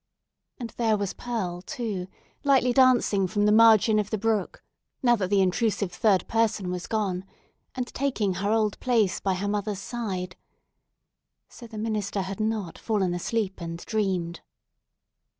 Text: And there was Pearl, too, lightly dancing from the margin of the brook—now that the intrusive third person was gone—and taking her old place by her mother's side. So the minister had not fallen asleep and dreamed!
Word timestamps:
And 0.57 0.71
there 0.77 0.97
was 0.97 1.13
Pearl, 1.13 1.61
too, 1.61 2.07
lightly 2.43 2.73
dancing 2.73 3.27
from 3.27 3.45
the 3.45 3.51
margin 3.51 3.99
of 3.99 4.09
the 4.09 4.17
brook—now 4.17 5.15
that 5.15 5.29
the 5.29 5.41
intrusive 5.41 5.91
third 5.91 6.27
person 6.27 6.71
was 6.71 6.87
gone—and 6.87 7.85
taking 7.93 8.33
her 8.41 8.49
old 8.51 8.79
place 8.79 9.19
by 9.19 9.35
her 9.35 9.47
mother's 9.47 9.77
side. 9.77 10.35
So 11.49 11.67
the 11.67 11.77
minister 11.77 12.23
had 12.23 12.39
not 12.39 12.79
fallen 12.79 13.13
asleep 13.13 13.61
and 13.61 13.77
dreamed! 13.85 14.41